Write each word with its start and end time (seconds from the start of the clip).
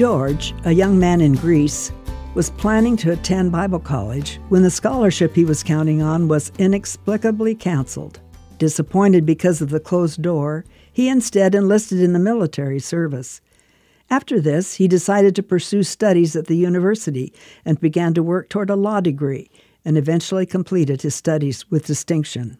George, 0.00 0.54
a 0.64 0.72
young 0.72 0.98
man 0.98 1.20
in 1.20 1.34
Greece, 1.34 1.92
was 2.34 2.48
planning 2.48 2.96
to 2.96 3.12
attend 3.12 3.52
Bible 3.52 3.78
college 3.78 4.40
when 4.48 4.62
the 4.62 4.70
scholarship 4.70 5.34
he 5.34 5.44
was 5.44 5.62
counting 5.62 6.00
on 6.00 6.26
was 6.26 6.50
inexplicably 6.56 7.54
canceled. 7.54 8.18
Disappointed 8.56 9.26
because 9.26 9.60
of 9.60 9.68
the 9.68 9.78
closed 9.78 10.22
door, 10.22 10.64
he 10.90 11.10
instead 11.10 11.54
enlisted 11.54 12.00
in 12.00 12.14
the 12.14 12.18
military 12.18 12.78
service. 12.78 13.42
After 14.08 14.40
this, 14.40 14.76
he 14.76 14.88
decided 14.88 15.36
to 15.36 15.42
pursue 15.42 15.82
studies 15.82 16.34
at 16.34 16.46
the 16.46 16.56
university 16.56 17.34
and 17.66 17.78
began 17.78 18.14
to 18.14 18.22
work 18.22 18.48
toward 18.48 18.70
a 18.70 18.76
law 18.76 19.02
degree 19.02 19.50
and 19.84 19.98
eventually 19.98 20.46
completed 20.46 21.02
his 21.02 21.14
studies 21.14 21.70
with 21.70 21.84
distinction. 21.84 22.56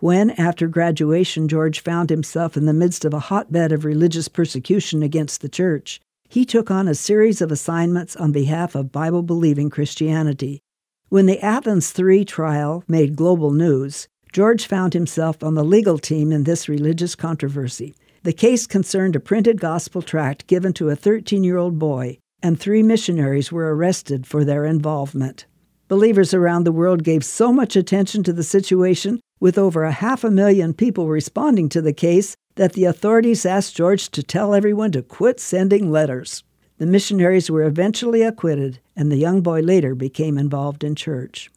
When, 0.00 0.28
after 0.32 0.68
graduation, 0.68 1.48
George 1.48 1.80
found 1.80 2.10
himself 2.10 2.54
in 2.54 2.66
the 2.66 2.74
midst 2.74 3.06
of 3.06 3.14
a 3.14 3.18
hotbed 3.18 3.72
of 3.72 3.86
religious 3.86 4.28
persecution 4.28 5.02
against 5.02 5.40
the 5.40 5.48
church, 5.48 6.02
he 6.30 6.44
took 6.44 6.70
on 6.70 6.86
a 6.86 6.94
series 6.94 7.42
of 7.42 7.50
assignments 7.50 8.14
on 8.14 8.30
behalf 8.30 8.76
of 8.76 8.92
Bible 8.92 9.24
believing 9.24 9.68
Christianity. 9.68 10.62
When 11.08 11.26
the 11.26 11.44
Athens 11.44 11.92
III 11.98 12.24
trial 12.24 12.84
made 12.86 13.16
global 13.16 13.50
news, 13.50 14.06
George 14.32 14.64
found 14.64 14.94
himself 14.94 15.42
on 15.42 15.54
the 15.54 15.64
legal 15.64 15.98
team 15.98 16.30
in 16.30 16.44
this 16.44 16.68
religious 16.68 17.16
controversy. 17.16 17.96
The 18.22 18.32
case 18.32 18.68
concerned 18.68 19.16
a 19.16 19.20
printed 19.20 19.60
gospel 19.60 20.02
tract 20.02 20.46
given 20.46 20.72
to 20.74 20.90
a 20.90 20.94
13 20.94 21.42
year 21.42 21.56
old 21.56 21.80
boy, 21.80 22.18
and 22.40 22.60
three 22.60 22.84
missionaries 22.84 23.50
were 23.50 23.74
arrested 23.74 24.24
for 24.24 24.44
their 24.44 24.64
involvement. 24.64 25.46
Believers 25.88 26.32
around 26.32 26.62
the 26.62 26.70
world 26.70 27.02
gave 27.02 27.24
so 27.24 27.52
much 27.52 27.74
attention 27.74 28.22
to 28.22 28.32
the 28.32 28.44
situation, 28.44 29.18
with 29.40 29.58
over 29.58 29.82
a 29.82 29.90
half 29.90 30.22
a 30.22 30.30
million 30.30 30.74
people 30.74 31.08
responding 31.08 31.68
to 31.70 31.82
the 31.82 31.92
case, 31.92 32.36
that 32.60 32.74
the 32.74 32.84
authorities 32.84 33.46
asked 33.46 33.74
George 33.74 34.10
to 34.10 34.22
tell 34.22 34.52
everyone 34.52 34.92
to 34.92 35.00
quit 35.00 35.40
sending 35.40 35.90
letters. 35.90 36.44
The 36.76 36.84
missionaries 36.84 37.50
were 37.50 37.62
eventually 37.64 38.20
acquitted, 38.20 38.80
and 38.94 39.10
the 39.10 39.16
young 39.16 39.40
boy 39.40 39.60
later 39.60 39.94
became 39.94 40.36
involved 40.36 40.84
in 40.84 40.94
church. 40.94 41.50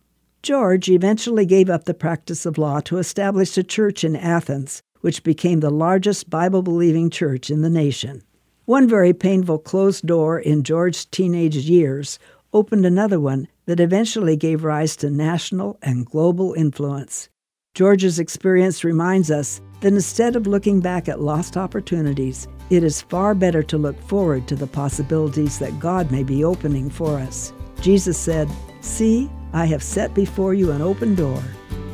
George 0.43 0.87
eventually 0.87 1.45
gave 1.45 1.69
up 1.69 1.83
the 1.83 1.93
practice 1.93 2.45
of 2.45 2.57
law 2.57 2.79
to 2.79 2.99
establish 2.99 3.57
a 3.57 3.63
church 3.63 4.05
in 4.05 4.15
Athens, 4.15 4.81
which 5.01 5.23
became 5.23 5.59
the 5.59 5.69
largest 5.69 6.29
Bible 6.29 6.61
believing 6.61 7.09
church 7.09 7.49
in 7.49 7.63
the 7.63 7.69
nation. 7.69 8.23
One 8.63 8.87
very 8.87 9.11
painful 9.11 9.59
closed 9.59 10.07
door 10.07 10.39
in 10.39 10.63
George's 10.63 11.03
teenage 11.03 11.57
years 11.57 12.17
opened 12.53 12.85
another 12.85 13.19
one 13.19 13.49
that 13.65 13.81
eventually 13.81 14.37
gave 14.37 14.63
rise 14.63 14.95
to 14.95 15.09
national 15.09 15.77
and 15.81 16.05
global 16.05 16.53
influence. 16.53 17.27
George's 17.73 18.19
experience 18.19 18.85
reminds 18.85 19.29
us 19.29 19.59
that 19.83 19.91
instead 19.91 20.37
of 20.37 20.47
looking 20.47 20.79
back 20.79 21.09
at 21.09 21.19
lost 21.19 21.57
opportunities, 21.57 22.47
it 22.69 22.85
is 22.85 23.01
far 23.01 23.35
better 23.35 23.61
to 23.61 23.77
look 23.77 23.99
forward 24.03 24.47
to 24.47 24.55
the 24.55 24.65
possibilities 24.65 25.59
that 25.59 25.77
God 25.77 26.09
may 26.09 26.23
be 26.23 26.45
opening 26.45 26.89
for 26.89 27.17
us. 27.19 27.51
Jesus 27.81 28.17
said, 28.17 28.49
See, 28.79 29.29
I 29.51 29.65
have 29.65 29.83
set 29.83 30.13
before 30.13 30.53
you 30.53 30.71
an 30.71 30.81
open 30.81 31.15
door, 31.15 31.43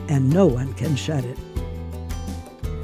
and 0.07 0.31
no 0.31 0.45
one 0.45 0.71
can 0.75 0.95
shut 0.95 1.25
it. 1.25 1.37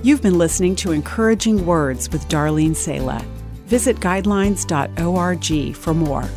You've 0.01 0.23
been 0.23 0.39
listening 0.39 0.75
to 0.77 0.91
Encouraging 0.91 1.67
Words 1.67 2.11
with 2.11 2.27
Darlene 2.27 2.75
Sala. 2.75 3.23
Visit 3.67 3.97
guidelines.org 3.97 5.75
for 5.75 5.93
more. 5.93 6.27